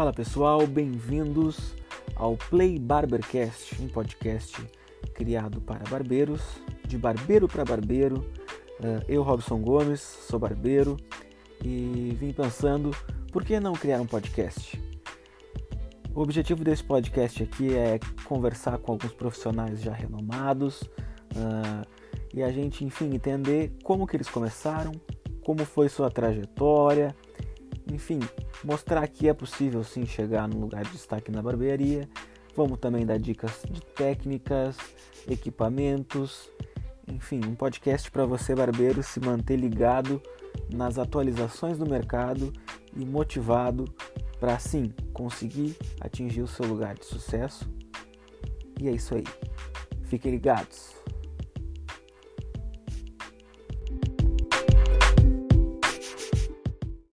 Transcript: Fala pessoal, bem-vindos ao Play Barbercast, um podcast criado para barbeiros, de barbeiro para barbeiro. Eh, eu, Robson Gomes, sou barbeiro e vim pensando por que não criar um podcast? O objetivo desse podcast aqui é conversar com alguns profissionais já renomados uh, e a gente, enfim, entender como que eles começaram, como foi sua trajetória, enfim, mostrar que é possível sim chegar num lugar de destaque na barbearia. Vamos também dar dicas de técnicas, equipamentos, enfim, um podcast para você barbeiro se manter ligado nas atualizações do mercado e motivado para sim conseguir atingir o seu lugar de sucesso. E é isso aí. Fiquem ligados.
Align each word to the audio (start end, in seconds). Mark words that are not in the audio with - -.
Fala 0.00 0.14
pessoal, 0.14 0.66
bem-vindos 0.66 1.74
ao 2.16 2.34
Play 2.34 2.78
Barbercast, 2.78 3.82
um 3.82 3.86
podcast 3.86 4.56
criado 5.12 5.60
para 5.60 5.84
barbeiros, 5.90 6.40
de 6.88 6.96
barbeiro 6.96 7.46
para 7.46 7.66
barbeiro. 7.66 8.24
Eh, 8.82 9.04
eu, 9.10 9.22
Robson 9.22 9.58
Gomes, 9.58 10.00
sou 10.00 10.38
barbeiro 10.38 10.96
e 11.62 12.16
vim 12.18 12.32
pensando 12.32 12.92
por 13.30 13.44
que 13.44 13.60
não 13.60 13.74
criar 13.74 14.00
um 14.00 14.06
podcast? 14.06 14.82
O 16.14 16.22
objetivo 16.22 16.64
desse 16.64 16.82
podcast 16.82 17.42
aqui 17.42 17.74
é 17.76 18.00
conversar 18.24 18.78
com 18.78 18.92
alguns 18.92 19.12
profissionais 19.12 19.82
já 19.82 19.92
renomados 19.92 20.80
uh, 20.80 21.86
e 22.32 22.42
a 22.42 22.50
gente, 22.50 22.86
enfim, 22.86 23.14
entender 23.14 23.76
como 23.84 24.06
que 24.06 24.16
eles 24.16 24.30
começaram, 24.30 24.92
como 25.44 25.66
foi 25.66 25.90
sua 25.90 26.10
trajetória, 26.10 27.14
enfim, 28.00 28.18
mostrar 28.64 29.06
que 29.06 29.28
é 29.28 29.34
possível 29.34 29.84
sim 29.84 30.06
chegar 30.06 30.48
num 30.48 30.58
lugar 30.58 30.84
de 30.84 30.92
destaque 30.92 31.30
na 31.30 31.42
barbearia. 31.42 32.08
Vamos 32.56 32.78
também 32.78 33.04
dar 33.04 33.18
dicas 33.18 33.62
de 33.70 33.82
técnicas, 33.82 34.78
equipamentos, 35.28 36.50
enfim, 37.06 37.42
um 37.46 37.54
podcast 37.54 38.10
para 38.10 38.24
você 38.24 38.54
barbeiro 38.54 39.02
se 39.02 39.20
manter 39.20 39.56
ligado 39.56 40.20
nas 40.72 40.98
atualizações 40.98 41.76
do 41.76 41.86
mercado 41.86 42.50
e 42.96 43.04
motivado 43.04 43.84
para 44.40 44.58
sim 44.58 44.94
conseguir 45.12 45.76
atingir 46.00 46.40
o 46.40 46.48
seu 46.48 46.66
lugar 46.66 46.94
de 46.94 47.04
sucesso. 47.04 47.70
E 48.80 48.88
é 48.88 48.92
isso 48.92 49.14
aí. 49.14 49.24
Fiquem 50.04 50.32
ligados. 50.32 50.99